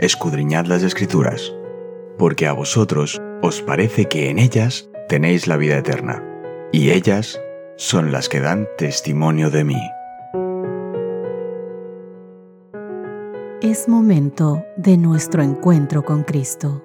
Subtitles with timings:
[0.00, 1.52] escudriñad las escrituras,
[2.16, 6.24] porque a vosotros os parece que en ellas tenéis la vida eterna,
[6.72, 7.38] y ellas
[7.76, 9.80] son las que dan testimonio de mí.
[13.60, 16.82] Es momento de nuestro encuentro con Cristo.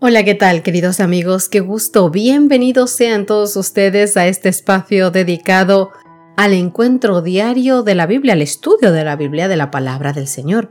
[0.00, 1.48] Hola, ¿qué tal queridos amigos?
[1.48, 2.10] Qué gusto.
[2.10, 5.92] Bienvenidos sean todos ustedes a este espacio dedicado
[6.36, 10.28] al encuentro diario de la Biblia, al estudio de la Biblia, de la palabra del
[10.28, 10.70] Señor.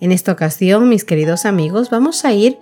[0.00, 2.58] En esta ocasión, mis queridos amigos, vamos a ir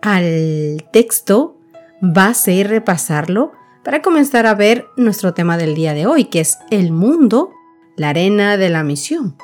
[0.00, 1.58] al texto
[2.00, 3.52] base y repasarlo
[3.84, 7.50] para comenzar a ver nuestro tema del día de hoy, que es el mundo,
[7.96, 9.36] la arena de la misión.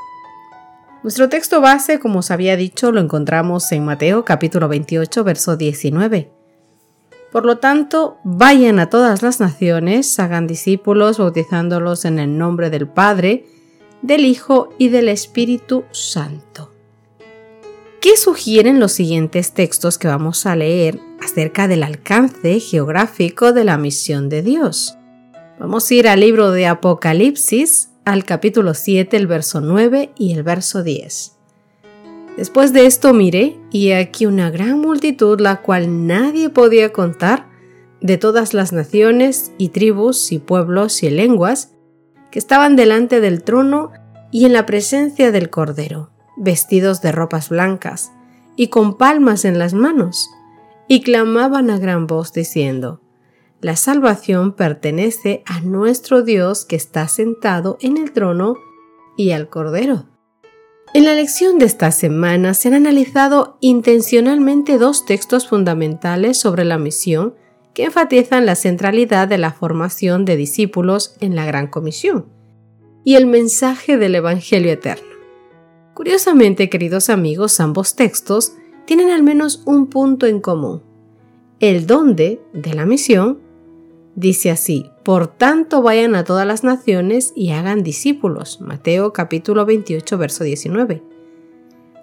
[1.03, 6.38] Nuestro texto base, como os había dicho, lo encontramos en Mateo capítulo 28, verso 19.
[7.31, 12.89] Por lo tanto, vayan a todas las naciones, hagan discípulos, bautizándolos en el nombre del
[12.89, 13.47] Padre,
[14.01, 16.73] del Hijo y del Espíritu Santo.
[18.01, 23.77] ¿Qué sugieren los siguientes textos que vamos a leer acerca del alcance geográfico de la
[23.77, 24.97] misión de Dios?
[25.59, 30.45] Vamos a ir al libro de Apocalipsis, al capítulo 7, el verso 9 y el
[30.45, 31.38] verso 10.
[32.39, 37.49] Después de esto miré, y aquí una gran multitud, la cual nadie podía contar,
[38.01, 41.75] de todas las naciones y tribus y pueblos y lenguas,
[42.31, 43.91] que estaban delante del trono
[44.31, 48.13] y en la presencia del Cordero, vestidos de ropas blancas,
[48.55, 50.31] y con palmas en las manos,
[50.87, 53.01] y clamaban a gran voz diciendo,
[53.61, 58.55] La salvación pertenece a nuestro Dios que está sentado en el trono
[59.17, 60.18] y al Cordero.
[60.95, 66.79] En la lección de esta semana se han analizado intencionalmente dos textos fundamentales sobre la
[66.79, 67.35] misión
[67.75, 72.27] que enfatizan la centralidad de la formación de discípulos en la Gran Comisión
[73.05, 75.07] y el mensaje del Evangelio eterno.
[75.95, 78.55] Curiosamente, queridos amigos, ambos textos
[78.87, 80.83] tienen al menos un punto en común.
[81.61, 83.41] El dónde de la misión
[84.19, 88.61] dice así, por tanto vayan a todas las naciones y hagan discípulos.
[88.61, 91.05] Mateo capítulo 28 verso 19.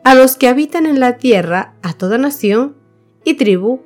[0.06, 2.78] A los que habitan en la tierra, a toda nación
[3.26, 3.82] y tribu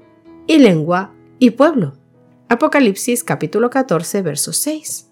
[0.46, 1.94] y lengua y pueblo.
[2.50, 5.10] Apocalipsis capítulo 14 verso 6.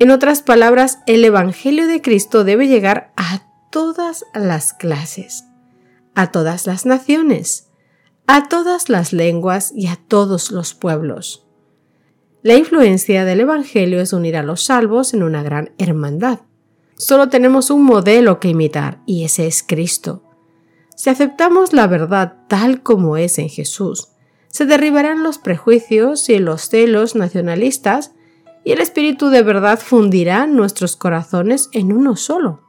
[0.00, 5.44] En otras palabras, el Evangelio de Cristo debe llegar a todas las clases,
[6.16, 7.68] a todas las naciones,
[8.26, 11.46] a todas las lenguas y a todos los pueblos.
[12.44, 16.40] La influencia del Evangelio es unir a los salvos en una gran hermandad.
[16.96, 20.24] Solo tenemos un modelo que imitar y ese es Cristo.
[20.96, 24.08] Si aceptamos la verdad tal como es en Jesús,
[24.48, 28.10] se derribarán los prejuicios y los celos nacionalistas
[28.64, 32.62] y el Espíritu de verdad fundirá nuestros corazones en uno solo.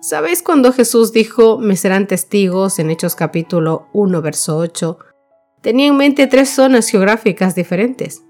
[0.00, 4.98] ¿Sabéis cuando Jesús dijo, me serán testigos en Hechos capítulo 1, verso 8?
[5.60, 8.22] Tenía en mente tres zonas geográficas diferentes.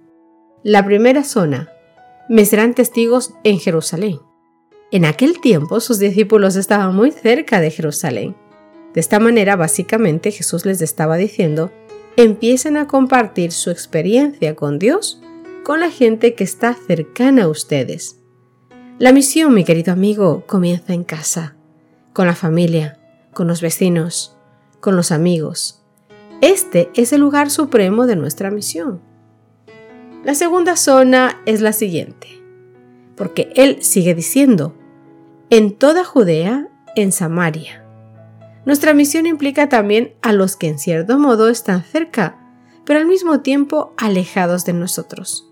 [0.65, 1.73] La primera zona,
[2.29, 4.21] me serán testigos en Jerusalén.
[4.93, 8.37] En aquel tiempo sus discípulos estaban muy cerca de Jerusalén.
[8.95, 11.73] De esta manera, básicamente, Jesús les estaba diciendo,
[12.17, 15.21] empiecen a compartir su experiencia con Dios
[15.65, 18.21] con la gente que está cercana a ustedes.
[19.01, 21.57] La misión, mi querido amigo, comienza en casa,
[22.13, 23.01] con la familia,
[23.33, 24.37] con los vecinos,
[24.79, 25.83] con los amigos.
[26.41, 29.12] Este es el lugar supremo de nuestra misión.
[30.25, 32.29] La segunda zona es la siguiente,
[33.17, 34.73] porque él sigue diciendo,
[35.51, 37.85] en toda Judea, en Samaria.
[38.65, 42.39] Nuestra misión implica también a los que en cierto modo están cerca,
[42.85, 45.51] pero al mismo tiempo alejados de nosotros.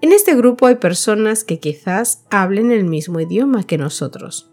[0.00, 4.50] En este grupo hay personas que quizás hablen el mismo idioma que nosotros,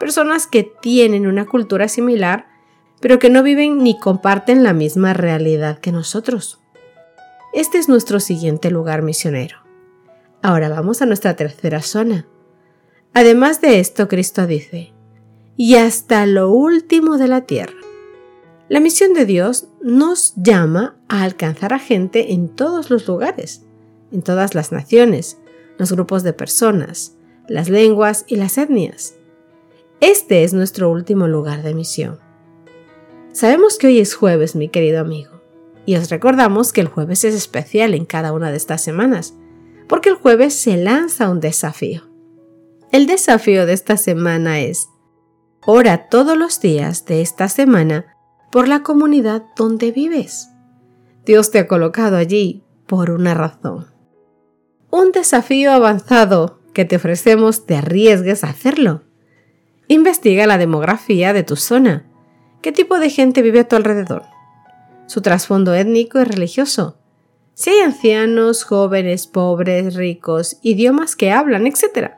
[0.00, 2.46] personas que tienen una cultura similar,
[3.00, 6.58] pero que no viven ni comparten la misma realidad que nosotros.
[7.58, 9.56] Este es nuestro siguiente lugar misionero.
[10.42, 12.28] Ahora vamos a nuestra tercera zona.
[13.14, 14.92] Además de esto, Cristo dice,
[15.56, 17.74] y hasta lo último de la tierra.
[18.68, 23.64] La misión de Dios nos llama a alcanzar a gente en todos los lugares,
[24.12, 25.38] en todas las naciones,
[25.78, 27.16] los grupos de personas,
[27.48, 29.16] las lenguas y las etnias.
[29.98, 32.20] Este es nuestro último lugar de misión.
[33.32, 35.37] Sabemos que hoy es jueves, mi querido amigo.
[35.88, 39.32] Y os recordamos que el jueves es especial en cada una de estas semanas,
[39.88, 42.02] porque el jueves se lanza un desafío.
[42.92, 44.90] El desafío de esta semana es,
[45.64, 48.14] ora todos los días de esta semana
[48.52, 50.50] por la comunidad donde vives.
[51.24, 53.86] Dios te ha colocado allí por una razón.
[54.90, 59.04] Un desafío avanzado que te ofrecemos te arriesgues a hacerlo.
[59.86, 62.04] Investiga la demografía de tu zona.
[62.60, 64.24] ¿Qué tipo de gente vive a tu alrededor?
[65.08, 66.98] Su trasfondo étnico y religioso.
[67.54, 72.12] Si hay ancianos, jóvenes, pobres, ricos, idiomas que hablan, etc.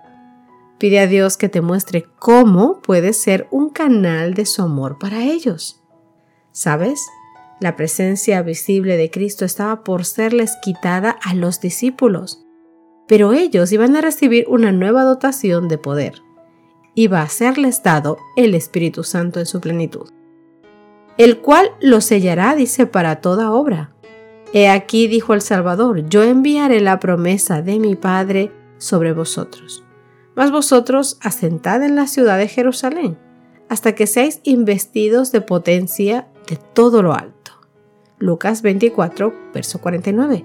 [0.76, 5.22] Pide a Dios que te muestre cómo puedes ser un canal de su amor para
[5.22, 5.80] ellos.
[6.50, 7.00] ¿Sabes?
[7.60, 12.44] La presencia visible de Cristo estaba por serles quitada a los discípulos,
[13.06, 16.22] pero ellos iban a recibir una nueva dotación de poder.
[16.96, 20.10] Iba a serles dado el Espíritu Santo en su plenitud,
[21.18, 23.92] el cual los sellará, dice, para toda obra.
[24.52, 29.84] He aquí, dijo el Salvador, yo enviaré la promesa de mi Padre sobre vosotros.
[30.34, 33.18] Mas vosotros asentad en la ciudad de Jerusalén,
[33.68, 37.52] hasta que seáis investidos de potencia de todo lo alto.
[38.18, 40.44] Lucas 24, verso 49.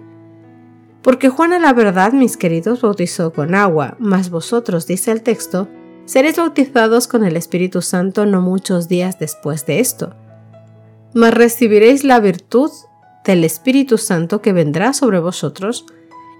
[1.01, 5.67] Porque Juan a la verdad, mis queridos, bautizó con agua, mas vosotros, dice el texto,
[6.05, 10.15] seréis bautizados con el Espíritu Santo no muchos días después de esto.
[11.15, 12.69] Mas recibiréis la virtud
[13.23, 15.85] del Espíritu Santo que vendrá sobre vosotros,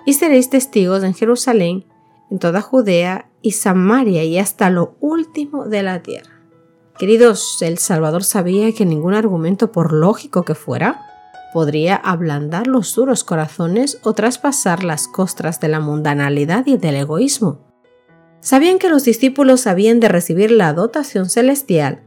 [0.06, 1.86] y seréis testigos en Jerusalén,
[2.30, 6.42] en toda Judea y Samaria y hasta lo último de la tierra.
[7.00, 11.06] Queridos, el Salvador sabía que ningún argumento, por lógico que fuera,
[11.54, 17.62] podría ablandar los duros corazones o traspasar las costras de la mundanalidad y del egoísmo.
[18.42, 22.04] Sabían que los discípulos habían de recibir la dotación celestial,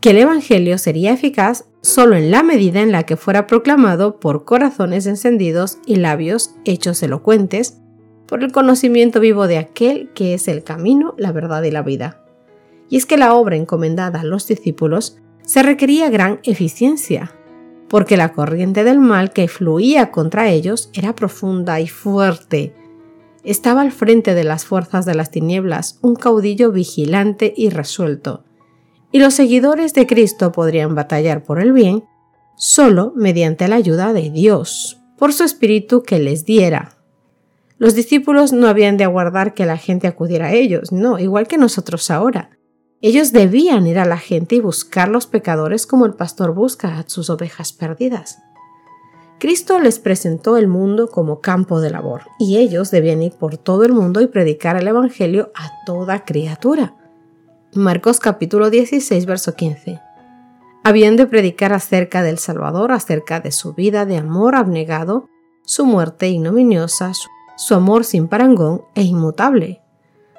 [0.00, 4.44] que el Evangelio sería eficaz solo en la medida en la que fuera proclamado por
[4.44, 7.78] corazones encendidos y labios hechos elocuentes,
[8.26, 12.24] por el conocimiento vivo de aquel que es el camino, la verdad y la vida.
[12.90, 17.30] Y es que la obra encomendada a los discípulos se requería gran eficiencia,
[17.88, 22.74] porque la corriente del mal que fluía contra ellos era profunda y fuerte.
[23.44, 28.42] Estaba al frente de las fuerzas de las tinieblas un caudillo vigilante y resuelto,
[29.16, 32.04] y los seguidores de Cristo podrían batallar por el bien
[32.54, 36.98] solo mediante la ayuda de Dios, por su espíritu que les diera.
[37.78, 41.56] Los discípulos no habían de aguardar que la gente acudiera a ellos, no, igual que
[41.56, 42.50] nosotros ahora.
[43.00, 47.08] Ellos debían ir a la gente y buscar los pecadores como el pastor busca a
[47.08, 48.36] sus ovejas perdidas.
[49.40, 53.84] Cristo les presentó el mundo como campo de labor y ellos debían ir por todo
[53.84, 56.96] el mundo y predicar el Evangelio a toda criatura.
[57.76, 60.00] Marcos capítulo 16, verso 15.
[60.84, 65.28] Habían de predicar acerca del Salvador, acerca de su vida de amor abnegado,
[65.64, 67.12] su muerte ignominiosa,
[67.56, 69.80] su amor sin parangón e inmutable,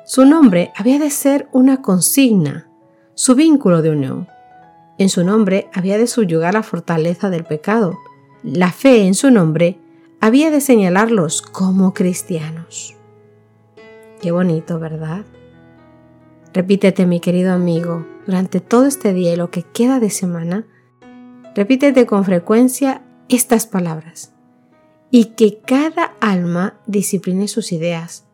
[0.09, 2.69] su nombre había de ser una consigna,
[3.13, 4.29] su vínculo de unión.
[4.97, 7.97] En su nombre había de subyugar la fortaleza del pecado.
[8.41, 9.81] La fe en su nombre
[10.21, 12.95] había de señalarlos como cristianos.
[14.21, 15.25] Qué bonito, ¿verdad?
[16.57, 20.65] Repítete, mi querido amigo, durante todo este día y lo que queda de semana,
[21.53, 24.31] repítete con frecuencia estas palabras
[25.11, 28.25] y que cada alma discipline sus ideas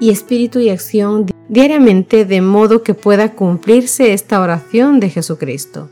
[0.00, 5.88] y espíritu y acción diariamente de modo que pueda cumplirse esta oración de Jesucristo.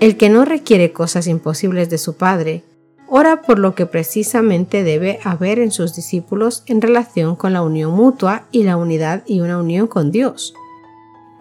[0.00, 2.64] El que no requiere cosas imposibles de su Padre,
[3.06, 7.92] ora por lo que precisamente debe haber en sus discípulos en relación con la unión
[7.92, 10.54] mutua y la unidad y una unión con Dios.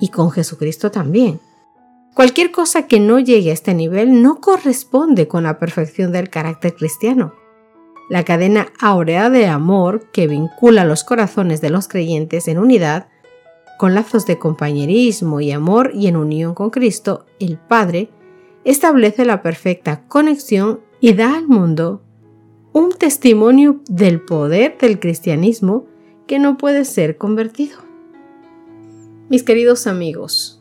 [0.02, 1.40] Y con Jesucristo también.
[2.14, 6.76] Cualquier cosa que no llegue a este nivel no corresponde con la perfección del carácter
[6.76, 7.34] cristiano
[8.12, 13.08] la cadena áurea de amor que vincula los corazones de los creyentes en unidad,
[13.80, 18.10] con lazos de compañerismo y amor y en unión con Cristo, el Padre,
[18.66, 22.04] establece la perfecta conexión y da al mundo
[22.74, 25.86] un testimonio del poder del cristianismo
[26.28, 27.91] que no puede ser convertido.
[29.32, 30.60] Mis queridos amigos,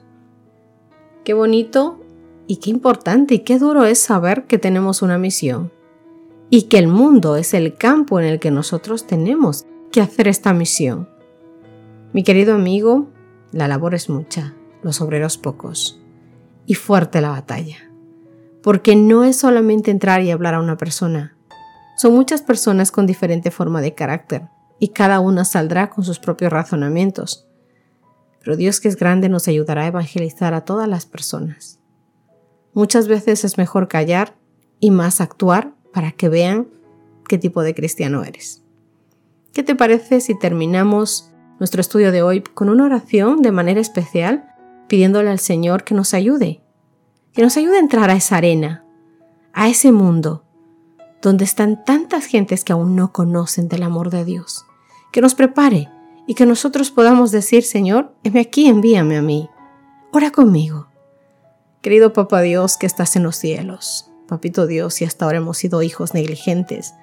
[1.24, 1.98] qué bonito
[2.46, 5.72] y qué importante y qué duro es saber que tenemos una misión
[6.50, 10.54] y que el mundo es el campo en el que nosotros tenemos que hacer esta
[10.54, 11.08] misión.
[12.12, 13.08] Mi querido amigo,
[13.50, 16.00] la labor es mucha, los obreros pocos,
[16.64, 17.90] y fuerte la batalla,
[18.62, 21.36] porque no es solamente entrar y hablar a una persona,
[21.96, 24.42] son muchas personas con diferente forma de carácter,
[24.78, 27.49] y cada una saldrá con sus propios razonamientos.
[28.42, 31.78] Pero Dios que es grande nos ayudará a evangelizar a todas las personas.
[32.72, 34.34] Muchas veces es mejor callar
[34.78, 36.68] y más actuar para que vean
[37.28, 38.62] qué tipo de cristiano eres.
[39.52, 44.48] ¿Qué te parece si terminamos nuestro estudio de hoy con una oración de manera especial
[44.88, 46.60] pidiéndole al Señor que nos ayude,
[47.32, 48.84] que nos ayude a entrar a esa arena,
[49.52, 50.44] a ese mundo
[51.22, 54.64] donde están tantas gentes que aún no conocen del amor de Dios,
[55.12, 55.88] que nos prepare
[56.30, 59.50] y que nosotros podamos decir, Señor, heme aquí, envíame a mí.
[60.12, 60.86] Ora conmigo.
[61.82, 65.82] Querido Papá Dios que estás en los cielos, Papito Dios, si hasta ahora hemos sido
[65.82, 66.94] hijos negligentes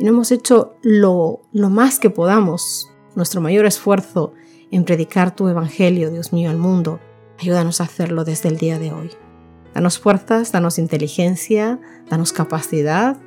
[0.00, 4.32] y no hemos hecho lo, lo más que podamos, nuestro mayor esfuerzo
[4.70, 6.98] en predicar tu Evangelio, Dios mío, al mundo,
[7.38, 9.10] ayúdanos a hacerlo desde el día de hoy.
[9.74, 13.18] Danos fuerzas, danos inteligencia, danos capacidad,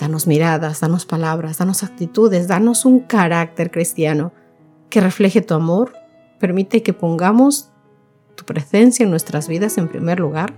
[0.00, 4.32] danos miradas, danos palabras, danos actitudes, danos un carácter cristiano
[4.90, 5.92] que refleje tu amor.
[6.38, 7.70] Permite que pongamos
[8.34, 10.54] tu presencia en nuestras vidas en primer lugar,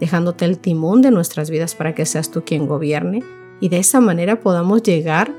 [0.00, 3.22] dejándote el timón de nuestras vidas para que seas tú quien gobierne
[3.60, 5.32] y de esa manera podamos llegar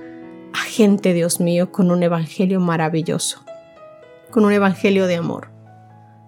[0.54, 3.44] a gente, Dios mío, con un evangelio maravilloso,
[4.32, 5.50] con un evangelio de amor.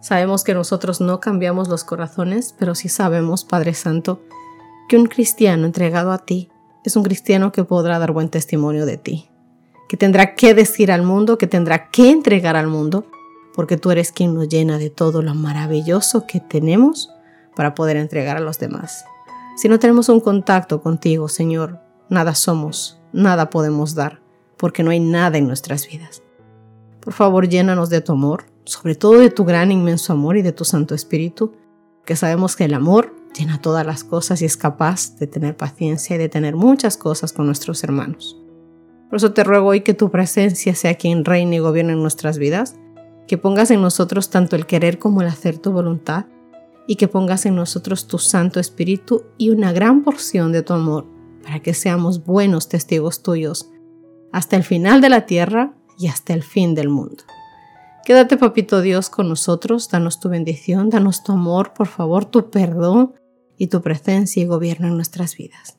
[0.02, 4.22] Sabemos que nosotros no cambiamos los corazones, pero sí sabemos, Padre Santo,
[4.88, 6.50] que un cristiano entregado a ti
[6.86, 9.29] es un cristiano que podrá dar buen testimonio de ti,
[9.90, 13.06] que tendrá que decir al mundo, que tendrá que entregar al mundo
[13.56, 17.10] porque tú eres quien nos llena de todo lo maravilloso que tenemos
[17.56, 19.04] para poder entregar a los demás.
[19.58, 24.22] Si no tenemos un contacto contigo, Señor, nada somos, nada podemos dar,
[24.56, 26.22] porque no hay nada en nuestras vidas.
[27.02, 30.54] Por favor, llénanos de tu amor, sobre todo de tu gran inmenso amor y de
[30.54, 31.54] tu Santo Espíritu,
[32.06, 36.16] que sabemos que el amor llena todas las cosas y es capaz de tener paciencia
[36.16, 38.40] y de tener muchas cosas con nuestros hermanos.
[39.10, 42.38] Por eso te ruego hoy que tu presencia sea quien reine y gobierne en nuestras
[42.38, 42.76] vidas
[43.30, 46.26] que pongas en nosotros tanto el querer como el hacer tu voluntad
[46.88, 51.06] y que pongas en nosotros tu Santo Espíritu y una gran porción de tu amor
[51.44, 53.70] para que seamos buenos testigos tuyos
[54.32, 57.24] hasta el final de la tierra y hasta el fin del mundo.
[58.04, 63.14] Quédate, papito Dios, con nosotros, danos tu bendición, danos tu amor, por favor, tu perdón
[63.58, 65.79] y tu presencia y gobierna en nuestras vidas.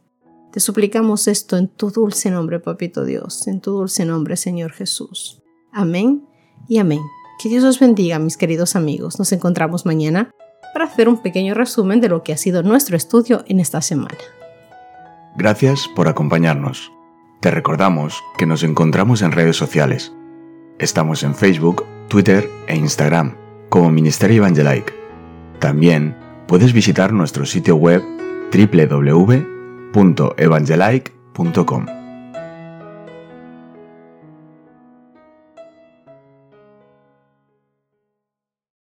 [0.53, 5.43] Te suplicamos esto en tu dulce nombre, papito Dios, en tu dulce nombre, Señor Jesús.
[5.73, 6.25] Amén
[6.69, 7.01] y amén.
[7.41, 9.19] Que Dios os bendiga, mis queridos amigos.
[9.19, 10.31] Nos encontramos mañana
[10.73, 14.19] para hacer un pequeño resumen de lo que ha sido nuestro estudio en esta semana.
[15.37, 16.91] Gracias por acompañarnos.
[17.41, 20.13] Te recordamos que nos encontramos en redes sociales.
[20.81, 23.37] Estamos en Facebook, Twitter e Instagram
[23.69, 24.93] como Ministerio Evangelike.
[25.61, 26.17] También
[26.49, 28.03] puedes visitar nuestro sitio web
[29.93, 32.00] www.evangelike.com.